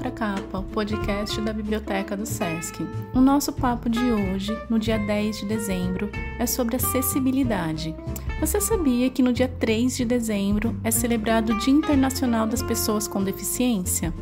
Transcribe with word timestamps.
Contracapa, 0.00 0.62
podcast 0.72 1.38
da 1.42 1.52
Biblioteca 1.52 2.16
do 2.16 2.24
SESC. 2.24 2.86
O 3.14 3.20
nosso 3.20 3.52
papo 3.52 3.86
de 3.90 4.00
hoje, 4.00 4.50
no 4.70 4.78
dia 4.78 4.98
10 4.98 5.40
de 5.40 5.44
dezembro, 5.44 6.08
é 6.38 6.46
sobre 6.46 6.76
acessibilidade. 6.76 7.94
Você 8.40 8.62
sabia 8.62 9.10
que 9.10 9.22
no 9.22 9.30
dia 9.30 9.46
3 9.46 9.98
de 9.98 10.06
dezembro 10.06 10.74
é 10.82 10.90
celebrado 10.90 11.52
o 11.52 11.58
Dia 11.58 11.74
Internacional 11.74 12.46
das 12.46 12.62
Pessoas 12.62 13.06
com 13.06 13.22
Deficiência? 13.22 14.14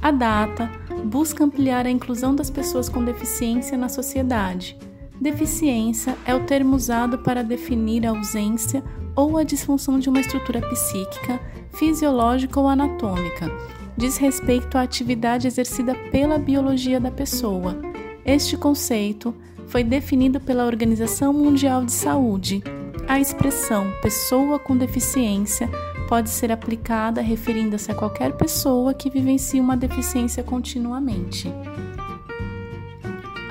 A 0.00 0.12
data 0.12 0.70
busca 1.04 1.42
ampliar 1.42 1.84
a 1.84 1.90
inclusão 1.90 2.32
das 2.32 2.48
pessoas 2.48 2.88
com 2.88 3.04
deficiência 3.04 3.76
na 3.76 3.88
sociedade. 3.88 4.78
Deficiência 5.20 6.16
é 6.24 6.32
o 6.32 6.44
termo 6.44 6.76
usado 6.76 7.18
para 7.18 7.42
definir 7.42 8.06
a 8.06 8.10
ausência 8.10 8.84
ou 9.16 9.36
a 9.36 9.42
disfunção 9.42 9.98
de 9.98 10.08
uma 10.08 10.20
estrutura 10.20 10.60
psíquica, 10.60 11.40
fisiológica 11.72 12.60
ou 12.60 12.68
anatômica. 12.68 13.50
Diz 13.98 14.16
respeito 14.16 14.78
à 14.78 14.82
atividade 14.82 15.48
exercida 15.48 15.92
pela 16.12 16.38
biologia 16.38 17.00
da 17.00 17.10
pessoa. 17.10 17.76
Este 18.24 18.56
conceito 18.56 19.34
foi 19.66 19.82
definido 19.82 20.38
pela 20.38 20.66
Organização 20.66 21.32
Mundial 21.32 21.84
de 21.84 21.90
Saúde. 21.90 22.62
A 23.08 23.18
expressão 23.18 23.92
pessoa 24.00 24.56
com 24.56 24.76
deficiência 24.76 25.68
pode 26.08 26.30
ser 26.30 26.52
aplicada 26.52 27.20
referindo-se 27.20 27.90
a 27.90 27.94
qualquer 27.94 28.36
pessoa 28.36 28.94
que 28.94 29.10
vivencie 29.10 29.60
uma 29.60 29.76
deficiência 29.76 30.44
continuamente. 30.44 31.52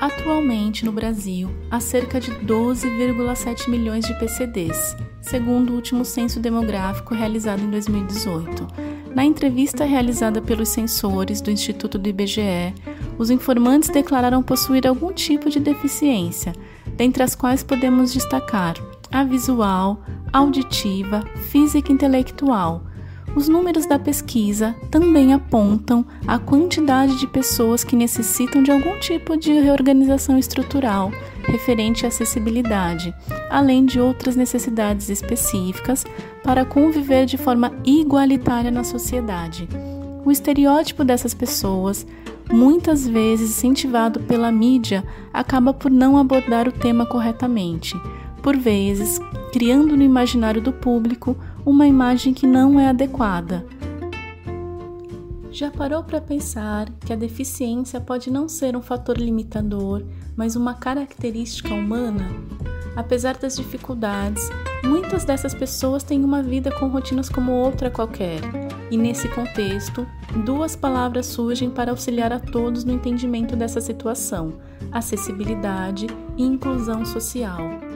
Atualmente, 0.00 0.82
no 0.82 0.92
Brasil, 0.92 1.50
há 1.70 1.78
cerca 1.78 2.18
de 2.18 2.30
12,7 2.32 3.68
milhões 3.68 4.06
de 4.06 4.18
PCDs, 4.18 4.96
segundo 5.20 5.70
o 5.70 5.74
último 5.74 6.06
censo 6.06 6.40
demográfico 6.40 7.14
realizado 7.14 7.60
em 7.60 7.68
2018. 7.68 8.87
Na 9.14 9.24
entrevista 9.24 9.84
realizada 9.84 10.40
pelos 10.40 10.68
censores 10.68 11.40
do 11.40 11.50
Instituto 11.50 11.98
do 11.98 12.08
IBGE, 12.08 12.74
os 13.18 13.30
informantes 13.30 13.88
declararam 13.88 14.42
possuir 14.42 14.86
algum 14.86 15.12
tipo 15.12 15.50
de 15.50 15.58
deficiência, 15.58 16.52
dentre 16.96 17.22
as 17.22 17.34
quais 17.34 17.62
podemos 17.62 18.12
destacar 18.12 18.76
a 19.10 19.24
visual, 19.24 20.02
auditiva, 20.32 21.24
física 21.50 21.90
e 21.90 21.94
intelectual, 21.94 22.82
os 23.34 23.48
números 23.48 23.86
da 23.86 23.98
pesquisa 23.98 24.74
também 24.90 25.32
apontam 25.32 26.04
a 26.26 26.38
quantidade 26.38 27.18
de 27.18 27.26
pessoas 27.26 27.84
que 27.84 27.94
necessitam 27.94 28.62
de 28.62 28.70
algum 28.70 28.98
tipo 28.98 29.36
de 29.36 29.52
reorganização 29.52 30.38
estrutural 30.38 31.12
referente 31.44 32.04
à 32.04 32.08
acessibilidade, 32.08 33.14
além 33.48 33.84
de 33.84 34.00
outras 34.00 34.36
necessidades 34.36 35.08
específicas 35.08 36.04
para 36.42 36.64
conviver 36.64 37.26
de 37.26 37.38
forma 37.38 37.72
igualitária 37.84 38.70
na 38.70 38.84
sociedade. 38.84 39.68
O 40.24 40.30
estereótipo 40.30 41.04
dessas 41.04 41.32
pessoas, 41.32 42.06
muitas 42.50 43.08
vezes 43.08 43.50
incentivado 43.50 44.20
pela 44.20 44.52
mídia, 44.52 45.04
acaba 45.32 45.72
por 45.72 45.90
não 45.90 46.18
abordar 46.18 46.68
o 46.68 46.72
tema 46.72 47.06
corretamente, 47.06 47.94
por 48.42 48.56
vezes 48.56 49.20
criando 49.52 49.96
no 49.96 50.02
imaginário 50.02 50.60
do 50.60 50.72
público 50.72 51.36
uma 51.68 51.86
imagem 51.86 52.32
que 52.32 52.46
não 52.46 52.80
é 52.80 52.88
adequada. 52.88 53.66
Já 55.50 55.70
parou 55.70 56.02
para 56.02 56.20
pensar 56.20 56.88
que 57.00 57.12
a 57.12 57.16
deficiência 57.16 58.00
pode 58.00 58.30
não 58.30 58.48
ser 58.48 58.74
um 58.74 58.80
fator 58.80 59.18
limitador, 59.18 60.02
mas 60.34 60.56
uma 60.56 60.72
característica 60.72 61.74
humana? 61.74 62.26
Apesar 62.96 63.36
das 63.36 63.56
dificuldades, 63.56 64.42
muitas 64.82 65.24
dessas 65.24 65.54
pessoas 65.54 66.02
têm 66.02 66.24
uma 66.24 66.42
vida 66.42 66.70
com 66.70 66.88
rotinas 66.88 67.28
como 67.28 67.52
outra 67.52 67.90
qualquer, 67.90 68.40
e 68.90 68.96
nesse 68.96 69.28
contexto, 69.28 70.06
duas 70.46 70.74
palavras 70.74 71.26
surgem 71.26 71.68
para 71.68 71.90
auxiliar 71.90 72.32
a 72.32 72.40
todos 72.40 72.82
no 72.82 72.92
entendimento 72.92 73.54
dessa 73.54 73.80
situação: 73.80 74.54
acessibilidade 74.90 76.06
e 76.36 76.42
inclusão 76.42 77.04
social. 77.04 77.87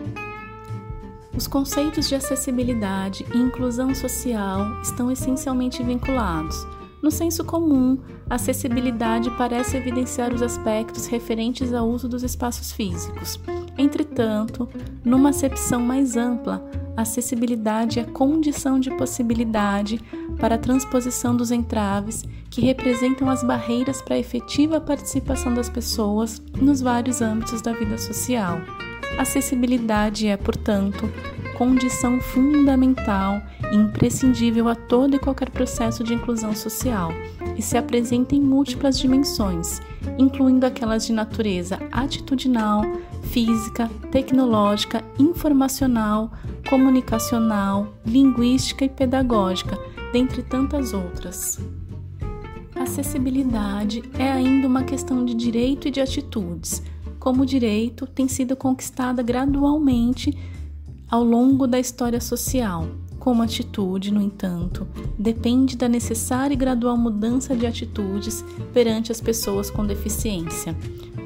Os 1.34 1.46
conceitos 1.46 2.08
de 2.08 2.14
acessibilidade 2.14 3.24
e 3.34 3.38
inclusão 3.38 3.94
social 3.94 4.80
estão 4.82 5.10
essencialmente 5.10 5.82
vinculados. 5.82 6.66
No 7.02 7.10
senso 7.10 7.42
comum, 7.42 7.98
a 8.30 8.36
acessibilidade 8.36 9.30
parece 9.36 9.76
evidenciar 9.76 10.32
os 10.32 10.42
aspectos 10.42 11.06
referentes 11.06 11.72
ao 11.72 11.88
uso 11.88 12.08
dos 12.08 12.22
espaços 12.22 12.70
físicos. 12.70 13.40
Entretanto, 13.76 14.68
numa 15.04 15.30
acepção 15.30 15.80
mais 15.80 16.16
ampla, 16.16 16.62
a 16.96 17.02
acessibilidade 17.02 17.98
é 17.98 18.04
condição 18.04 18.78
de 18.78 18.90
possibilidade 18.96 20.00
para 20.38 20.56
a 20.56 20.58
transposição 20.58 21.34
dos 21.34 21.50
entraves 21.50 22.24
que 22.50 22.60
representam 22.60 23.28
as 23.30 23.42
barreiras 23.42 24.02
para 24.02 24.14
a 24.14 24.18
efetiva 24.18 24.80
participação 24.80 25.54
das 25.54 25.70
pessoas 25.70 26.40
nos 26.60 26.82
vários 26.82 27.22
âmbitos 27.22 27.62
da 27.62 27.72
vida 27.72 27.96
social. 27.96 28.60
Acessibilidade 29.18 30.26
é, 30.26 30.36
portanto, 30.36 31.08
condição 31.56 32.20
fundamental 32.20 33.40
e 33.70 33.76
imprescindível 33.76 34.68
a 34.68 34.74
todo 34.74 35.14
e 35.14 35.18
qualquer 35.18 35.50
processo 35.50 36.02
de 36.02 36.14
inclusão 36.14 36.54
social 36.54 37.12
e 37.56 37.62
se 37.62 37.76
apresenta 37.76 38.34
em 38.34 38.40
múltiplas 38.40 38.98
dimensões, 38.98 39.80
incluindo 40.18 40.66
aquelas 40.66 41.06
de 41.06 41.12
natureza 41.12 41.78
atitudinal, 41.92 42.82
física, 43.30 43.88
tecnológica, 44.10 45.04
informacional, 45.18 46.32
comunicacional, 46.68 47.94
linguística 48.04 48.84
e 48.84 48.88
pedagógica, 48.88 49.78
dentre 50.12 50.42
tantas 50.42 50.92
outras. 50.92 51.60
Acessibilidade 52.74 54.02
é 54.18 54.32
ainda 54.32 54.66
uma 54.66 54.82
questão 54.82 55.24
de 55.24 55.34
direito 55.34 55.86
e 55.86 55.90
de 55.90 56.00
atitudes 56.00 56.82
como 57.22 57.46
direito 57.46 58.04
tem 58.04 58.26
sido 58.26 58.56
conquistada 58.56 59.22
gradualmente 59.22 60.36
ao 61.08 61.22
longo 61.22 61.68
da 61.68 61.78
história 61.78 62.20
social. 62.20 62.88
Como 63.20 63.44
atitude, 63.44 64.12
no 64.12 64.20
entanto, 64.20 64.88
depende 65.16 65.76
da 65.76 65.88
necessária 65.88 66.52
e 66.52 66.56
gradual 66.56 66.96
mudança 66.96 67.54
de 67.54 67.64
atitudes 67.64 68.44
perante 68.74 69.12
as 69.12 69.20
pessoas 69.20 69.70
com 69.70 69.86
deficiência. 69.86 70.76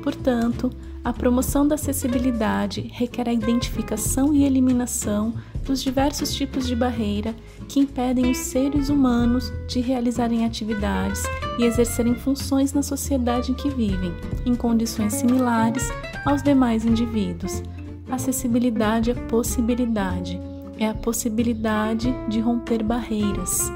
Portanto, 0.02 0.70
a 1.06 1.12
promoção 1.12 1.68
da 1.68 1.76
acessibilidade 1.76 2.90
requer 2.92 3.28
a 3.28 3.32
identificação 3.32 4.34
e 4.34 4.42
eliminação 4.42 5.34
dos 5.64 5.80
diversos 5.80 6.34
tipos 6.34 6.66
de 6.66 6.74
barreira 6.74 7.32
que 7.68 7.78
impedem 7.78 8.28
os 8.28 8.38
seres 8.38 8.88
humanos 8.88 9.52
de 9.68 9.78
realizarem 9.78 10.44
atividades 10.44 11.22
e 11.60 11.64
exercerem 11.64 12.16
funções 12.16 12.72
na 12.72 12.82
sociedade 12.82 13.52
em 13.52 13.54
que 13.54 13.70
vivem, 13.70 14.12
em 14.44 14.56
condições 14.56 15.12
similares 15.14 15.88
aos 16.24 16.42
demais 16.42 16.84
indivíduos. 16.84 17.62
Acessibilidade 18.10 19.12
é 19.12 19.14
possibilidade, 19.14 20.40
é 20.76 20.88
a 20.88 20.94
possibilidade 20.94 22.12
de 22.28 22.40
romper 22.40 22.82
barreiras. 22.82 23.70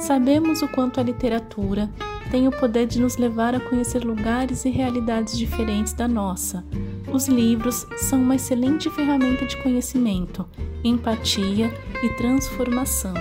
Sabemos 0.00 0.62
o 0.62 0.68
quanto 0.68 0.98
a 0.98 1.02
literatura 1.02 1.90
tem 2.30 2.48
o 2.48 2.50
poder 2.50 2.86
de 2.86 2.98
nos 2.98 3.18
levar 3.18 3.54
a 3.54 3.60
conhecer 3.60 4.02
lugares 4.02 4.64
e 4.64 4.70
realidades 4.70 5.36
diferentes 5.36 5.92
da 5.92 6.08
nossa. 6.08 6.64
Os 7.12 7.28
livros 7.28 7.86
são 8.08 8.18
uma 8.20 8.36
excelente 8.36 8.88
ferramenta 8.88 9.44
de 9.44 9.56
conhecimento, 9.58 10.48
empatia 10.82 11.70
e 12.02 12.08
transformação. 12.16 13.12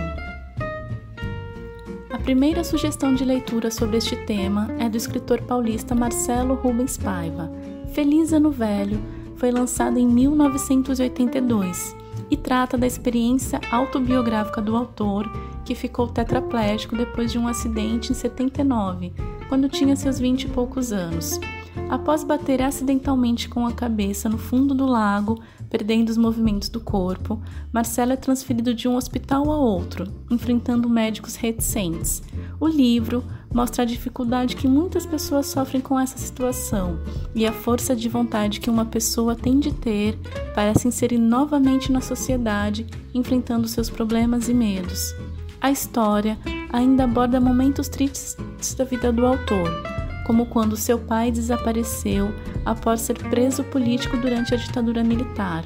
A 2.09 2.17
primeira 2.17 2.63
sugestão 2.63 3.13
de 3.13 3.25
leitura 3.25 3.69
sobre 3.69 3.97
este 3.97 4.15
tema 4.15 4.69
é 4.79 4.87
do 4.87 4.95
escritor 4.95 5.41
paulista 5.41 5.93
Marcelo 5.93 6.55
Rubens 6.55 6.97
Paiva. 6.97 7.51
Feliz 7.93 8.31
Ano 8.31 8.51
Velho 8.51 9.01
foi 9.35 9.51
lançado 9.51 9.97
em 9.97 10.07
1982 10.07 11.95
e 12.31 12.37
trata 12.37 12.77
da 12.77 12.87
experiência 12.87 13.59
autobiográfica 13.71 14.61
do 14.61 14.75
autor, 14.75 15.29
que 15.65 15.75
ficou 15.75 16.07
tetraplégico 16.07 16.95
depois 16.95 17.31
de 17.31 17.37
um 17.37 17.47
acidente 17.47 18.11
em 18.11 18.15
79, 18.15 19.13
quando 19.47 19.69
tinha 19.69 19.95
seus 19.95 20.19
vinte 20.19 20.43
e 20.43 20.47
poucos 20.47 20.91
anos. 20.91 21.39
Após 21.89 22.23
bater 22.23 22.61
acidentalmente 22.61 23.49
com 23.49 23.65
a 23.65 23.71
cabeça 23.71 24.29
no 24.29 24.37
fundo 24.37 24.75
do 24.75 24.85
lago, 24.85 25.39
perdendo 25.69 26.09
os 26.09 26.17
movimentos 26.17 26.69
do 26.69 26.79
corpo, 26.79 27.41
Marcelo 27.71 28.11
é 28.11 28.15
transferido 28.15 28.73
de 28.73 28.87
um 28.87 28.95
hospital 28.95 29.51
a 29.51 29.57
outro, 29.57 30.05
enfrentando 30.29 30.89
médicos 30.89 31.35
reticentes. 31.35 32.21
O 32.59 32.67
livro 32.67 33.23
mostra 33.53 33.83
a 33.83 33.85
dificuldade 33.85 34.55
que 34.55 34.67
muitas 34.67 35.05
pessoas 35.05 35.47
sofrem 35.47 35.81
com 35.81 35.99
essa 35.99 36.17
situação 36.17 36.99
e 37.33 37.45
a 37.45 37.51
força 37.51 37.95
de 37.95 38.07
vontade 38.07 38.59
que 38.59 38.69
uma 38.69 38.85
pessoa 38.85 39.35
tem 39.35 39.59
de 39.59 39.73
ter 39.73 40.17
para 40.53 40.75
se 40.75 40.87
inserir 40.87 41.17
novamente 41.17 41.91
na 41.91 42.01
sociedade, 42.01 42.85
enfrentando 43.13 43.67
seus 43.67 43.89
problemas 43.89 44.49
e 44.49 44.53
medos. 44.53 45.15
A 45.61 45.71
história 45.71 46.37
ainda 46.71 47.03
aborda 47.03 47.39
momentos 47.39 47.89
tristes 47.89 48.35
da 48.75 48.83
vida 48.83 49.11
do 49.11 49.25
autor 49.25 49.89
como 50.29 50.45
quando 50.45 50.77
seu 50.77 50.99
pai 50.99 51.31
desapareceu 51.31 52.31
após 52.63 53.01
ser 53.01 53.17
preso 53.17 53.63
político 53.63 54.15
durante 54.15 54.53
a 54.53 54.57
ditadura 54.57 55.03
militar. 55.03 55.63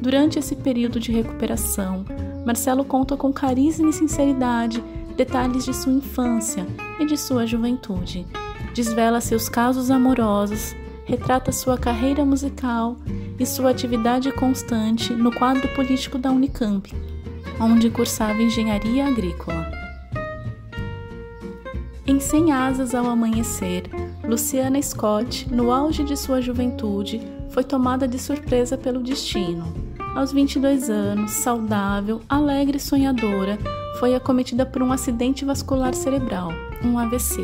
Durante 0.00 0.38
esse 0.38 0.54
período 0.54 1.00
de 1.00 1.10
recuperação, 1.10 2.04
Marcelo 2.46 2.84
conta 2.84 3.16
com 3.16 3.32
carisma 3.32 3.88
e 3.88 3.92
sinceridade 3.92 4.80
detalhes 5.16 5.64
de 5.64 5.74
sua 5.74 5.94
infância 5.94 6.64
e 7.00 7.06
de 7.06 7.16
sua 7.16 7.44
juventude. 7.44 8.24
desvela 8.72 9.20
seus 9.20 9.48
casos 9.48 9.90
amorosos, 9.90 10.76
retrata 11.04 11.50
sua 11.50 11.76
carreira 11.76 12.24
musical 12.24 12.96
e 13.36 13.44
sua 13.44 13.70
atividade 13.70 14.30
constante 14.30 15.12
no 15.12 15.32
quadro 15.32 15.66
político 15.74 16.18
da 16.18 16.30
Unicamp, 16.30 16.88
onde 17.60 17.90
cursava 17.90 18.42
engenharia 18.42 19.06
agrícola. 19.06 19.70
Em 22.06 22.20
Cem 22.20 22.52
Asas 22.52 22.94
ao 22.94 23.06
Amanhecer, 23.06 23.84
Luciana 24.22 24.80
Scott, 24.80 25.52
no 25.52 25.72
auge 25.72 26.04
de 26.04 26.16
sua 26.16 26.40
juventude, 26.40 27.20
foi 27.50 27.64
tomada 27.64 28.06
de 28.06 28.18
surpresa 28.18 28.76
pelo 28.76 29.02
destino. 29.02 29.72
Aos 30.14 30.32
22 30.32 30.90
anos, 30.90 31.30
saudável, 31.32 32.20
alegre 32.28 32.76
e 32.76 32.80
sonhadora, 32.80 33.58
foi 33.98 34.14
acometida 34.14 34.66
por 34.66 34.82
um 34.82 34.92
acidente 34.92 35.44
vascular 35.44 35.94
cerebral, 35.94 36.52
um 36.84 36.98
AVC. 36.98 37.42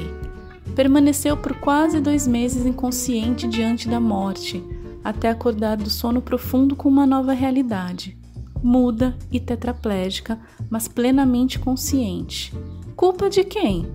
Permaneceu 0.74 1.36
por 1.36 1.54
quase 1.56 2.00
dois 2.00 2.26
meses 2.26 2.66
inconsciente 2.66 3.48
diante 3.48 3.88
da 3.88 3.98
morte, 3.98 4.62
até 5.02 5.30
acordar 5.30 5.76
do 5.76 5.88
sono 5.88 6.20
profundo 6.20 6.76
com 6.76 6.88
uma 6.88 7.06
nova 7.06 7.32
realidade. 7.32 8.19
Muda 8.62 9.16
e 9.32 9.40
tetraplégica, 9.40 10.38
mas 10.68 10.86
plenamente 10.86 11.58
consciente. 11.58 12.52
Culpa 12.94 13.30
de 13.30 13.44
quem? 13.44 13.86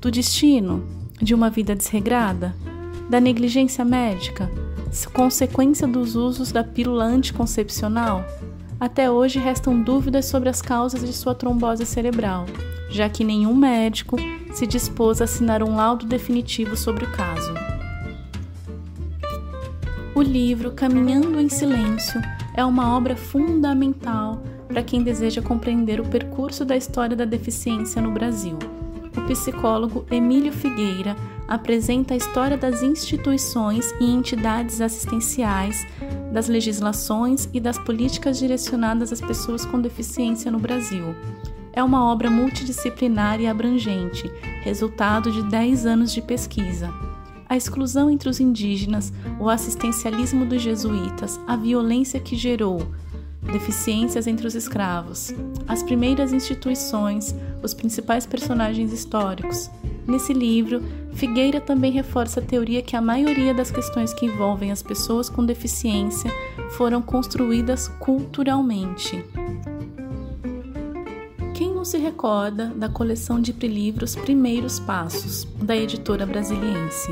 do 0.00 0.10
destino, 0.10 0.82
de 1.20 1.34
uma 1.34 1.50
vida 1.50 1.76
desregrada, 1.76 2.56
da 3.10 3.20
negligência 3.20 3.84
médica, 3.84 4.50
consequência 5.12 5.86
dos 5.86 6.16
usos 6.16 6.50
da 6.50 6.64
pílula 6.64 7.04
anticoncepcional? 7.04 8.24
Até 8.78 9.10
hoje 9.10 9.38
restam 9.38 9.82
dúvidas 9.82 10.24
sobre 10.24 10.48
as 10.48 10.62
causas 10.62 11.04
de 11.04 11.12
sua 11.12 11.34
trombose 11.34 11.84
cerebral, 11.84 12.46
já 12.88 13.10
que 13.10 13.22
nenhum 13.22 13.54
médico 13.54 14.16
se 14.54 14.66
dispôs 14.66 15.20
a 15.20 15.24
assinar 15.24 15.62
um 15.62 15.76
laudo 15.76 16.06
definitivo 16.06 16.74
sobre 16.76 17.04
o 17.04 17.12
caso. 17.12 17.52
O 20.14 20.22
livro 20.22 20.72
Caminhando 20.72 21.38
em 21.38 21.48
Silêncio 21.50 22.20
é 22.60 22.64
uma 22.64 22.96
obra 22.96 23.16
fundamental 23.16 24.42
para 24.68 24.82
quem 24.82 25.02
deseja 25.02 25.42
compreender 25.42 26.00
o 26.00 26.08
percurso 26.08 26.64
da 26.64 26.76
história 26.76 27.16
da 27.16 27.24
deficiência 27.24 28.00
no 28.00 28.12
Brasil 28.12 28.58
o 29.16 29.22
psicólogo 29.22 30.06
Emílio 30.10 30.52
Figueira 30.52 31.16
apresenta 31.48 32.14
a 32.14 32.16
história 32.16 32.56
das 32.56 32.82
instituições 32.82 33.92
e 34.00 34.04
entidades 34.04 34.80
assistenciais, 34.80 35.86
das 36.32 36.48
legislações 36.48 37.48
e 37.52 37.58
das 37.58 37.78
políticas 37.78 38.38
direcionadas 38.38 39.12
às 39.12 39.20
pessoas 39.20 39.64
com 39.64 39.80
deficiência 39.80 40.50
no 40.50 40.58
Brasil. 40.58 41.14
É 41.72 41.82
uma 41.82 42.10
obra 42.10 42.30
multidisciplinar 42.30 43.40
e 43.40 43.46
abrangente, 43.46 44.30
resultado 44.62 45.30
de 45.32 45.42
10 45.44 45.86
anos 45.86 46.12
de 46.12 46.22
pesquisa. 46.22 47.09
A 47.50 47.56
exclusão 47.56 48.08
entre 48.08 48.28
os 48.28 48.38
indígenas, 48.38 49.12
o 49.40 49.48
assistencialismo 49.48 50.46
dos 50.46 50.62
jesuítas, 50.62 51.40
a 51.48 51.56
violência 51.56 52.20
que 52.20 52.36
gerou, 52.36 52.86
deficiências 53.42 54.28
entre 54.28 54.46
os 54.46 54.54
escravos, 54.54 55.34
as 55.66 55.82
primeiras 55.82 56.32
instituições, 56.32 57.34
os 57.60 57.74
principais 57.74 58.24
personagens 58.24 58.92
históricos. 58.92 59.68
Nesse 60.06 60.32
livro, 60.32 60.80
Figueira 61.14 61.60
também 61.60 61.90
reforça 61.90 62.38
a 62.38 62.42
teoria 62.42 62.82
que 62.82 62.94
a 62.94 63.02
maioria 63.02 63.52
das 63.52 63.72
questões 63.72 64.14
que 64.14 64.26
envolvem 64.26 64.70
as 64.70 64.80
pessoas 64.80 65.28
com 65.28 65.44
deficiência 65.44 66.30
foram 66.76 67.02
construídas 67.02 67.88
culturalmente. 67.98 69.24
Quem 71.52 71.74
não 71.74 71.84
se 71.84 71.98
recorda 71.98 72.66
da 72.76 72.88
coleção 72.88 73.40
de 73.40 73.50
livros 73.66 74.14
Primeiros 74.14 74.78
Passos, 74.78 75.48
da 75.60 75.76
editora 75.76 76.24
brasiliense? 76.24 77.10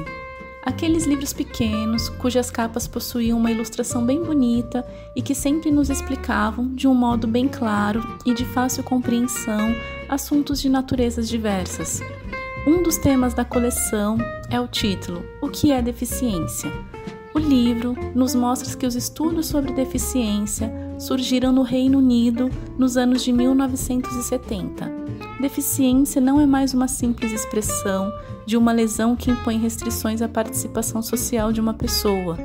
Aqueles 0.68 1.06
livros 1.06 1.32
pequenos, 1.32 2.10
cujas 2.10 2.50
capas 2.50 2.86
possuíam 2.86 3.38
uma 3.38 3.50
ilustração 3.50 4.04
bem 4.04 4.22
bonita 4.22 4.84
e 5.16 5.22
que 5.22 5.34
sempre 5.34 5.70
nos 5.70 5.88
explicavam, 5.88 6.74
de 6.74 6.86
um 6.86 6.92
modo 6.94 7.26
bem 7.26 7.48
claro 7.48 8.02
e 8.26 8.34
de 8.34 8.44
fácil 8.44 8.84
compreensão, 8.84 9.74
assuntos 10.10 10.60
de 10.60 10.68
naturezas 10.68 11.26
diversas. 11.26 12.02
Um 12.66 12.82
dos 12.82 12.98
temas 12.98 13.32
da 13.32 13.46
coleção 13.46 14.18
é 14.50 14.60
o 14.60 14.68
título 14.68 15.24
O 15.40 15.48
que 15.48 15.72
é 15.72 15.80
deficiência? 15.80 16.70
O 17.34 17.38
livro 17.38 17.96
nos 18.14 18.34
mostra 18.34 18.76
que 18.76 18.86
os 18.86 18.94
estudos 18.94 19.46
sobre 19.46 19.72
deficiência 19.72 20.70
surgiram 20.98 21.50
no 21.50 21.62
Reino 21.62 21.96
Unido 21.96 22.50
nos 22.76 22.98
anos 22.98 23.24
de 23.24 23.32
1970. 23.32 24.92
Deficiência 25.40 26.20
não 26.20 26.38
é 26.38 26.44
mais 26.44 26.74
uma 26.74 26.88
simples 26.88 27.32
expressão 27.32 28.12
de 28.48 28.56
uma 28.56 28.72
lesão 28.72 29.14
que 29.14 29.30
impõe 29.30 29.58
restrições 29.58 30.22
à 30.22 30.28
participação 30.28 31.02
social 31.02 31.52
de 31.52 31.60
uma 31.60 31.74
pessoa. 31.74 32.38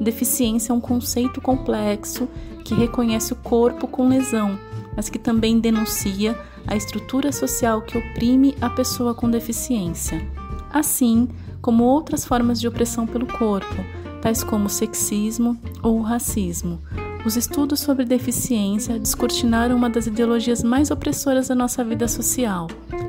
Deficiência 0.00 0.72
é 0.72 0.74
um 0.74 0.80
conceito 0.80 1.38
complexo 1.38 2.26
que 2.64 2.74
reconhece 2.74 3.34
o 3.34 3.36
corpo 3.36 3.86
com 3.86 4.08
lesão, 4.08 4.58
mas 4.96 5.10
que 5.10 5.18
também 5.18 5.60
denuncia 5.60 6.34
a 6.66 6.74
estrutura 6.74 7.30
social 7.30 7.82
que 7.82 7.98
oprime 7.98 8.56
a 8.58 8.70
pessoa 8.70 9.14
com 9.14 9.30
deficiência, 9.30 10.26
assim 10.72 11.28
como 11.60 11.84
outras 11.84 12.24
formas 12.24 12.58
de 12.58 12.66
opressão 12.66 13.06
pelo 13.06 13.26
corpo, 13.26 13.84
tais 14.22 14.42
como 14.42 14.64
o 14.64 14.70
sexismo 14.70 15.60
ou 15.82 15.98
o 15.98 16.02
racismo. 16.02 16.80
Os 17.22 17.36
estudos 17.36 17.80
sobre 17.80 18.06
deficiência 18.06 18.98
descortinaram 18.98 19.76
uma 19.76 19.90
das 19.90 20.06
ideologias 20.06 20.62
mais 20.62 20.90
opressoras 20.90 21.48
da 21.48 21.54
nossa 21.54 21.84
vida 21.84 22.08
social, 22.08 22.66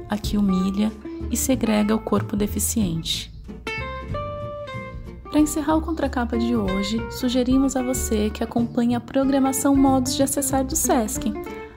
a 0.10 0.18
que 0.18 0.38
humilha 0.38 0.92
e 1.32 1.38
segrega 1.38 1.96
o 1.96 2.00
corpo 2.00 2.36
deficiente. 2.36 3.32
Para 5.32 5.40
encerrar 5.40 5.78
o 5.78 5.82
contracapa 5.82 6.38
de 6.38 6.56
hoje, 6.56 7.02
sugerimos 7.10 7.78
a 7.78 7.82
você 7.82 8.30
que 8.30 8.44
acompanhe 8.44 8.96
a 8.96 9.00
programação 9.00 9.74
Modos 9.74 10.14
de 10.14 10.24
Acessar 10.24 10.66
do 10.66 10.76
SESC. 10.76 11.32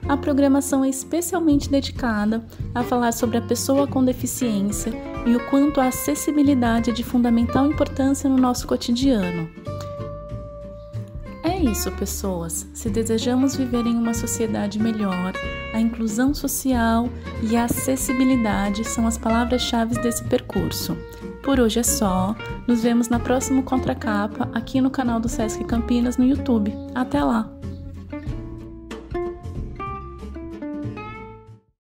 A 0.09 0.17
programação 0.17 0.83
é 0.83 0.89
especialmente 0.89 1.69
dedicada 1.69 2.45
a 2.75 2.83
falar 2.83 3.13
sobre 3.13 3.37
a 3.37 3.41
pessoa 3.41 3.87
com 3.87 4.03
deficiência 4.03 4.91
e 5.25 5.35
o 5.35 5.49
quanto 5.49 5.79
a 5.79 5.87
acessibilidade 5.87 6.89
é 6.89 6.93
de 6.93 7.01
fundamental 7.01 7.65
importância 7.65 8.29
no 8.29 8.37
nosso 8.37 8.67
cotidiano. 8.67 9.49
Isso, 11.71 11.91
pessoas. 11.93 12.67
Se 12.73 12.89
desejamos 12.89 13.55
viver 13.55 13.87
em 13.87 13.95
uma 13.95 14.13
sociedade 14.13 14.77
melhor, 14.77 15.33
a 15.73 15.79
inclusão 15.79 16.31
social 16.31 17.09
e 17.41 17.57
a 17.57 17.65
acessibilidade 17.65 18.83
são 18.83 19.07
as 19.07 19.17
palavras-chave 19.17 19.99
desse 19.99 20.23
percurso. 20.25 20.95
Por 21.41 21.59
hoje 21.59 21.79
é 21.79 21.83
só. 21.83 22.35
Nos 22.67 22.83
vemos 22.83 23.09
na 23.09 23.19
próxima 23.19 23.63
contracapa 23.63 24.47
aqui 24.53 24.79
no 24.79 24.91
canal 24.91 25.19
do 25.19 25.27
Sesc 25.27 25.63
Campinas 25.63 26.17
no 26.17 26.25
YouTube. 26.25 26.71
Até 26.93 27.23
lá! 27.23 27.54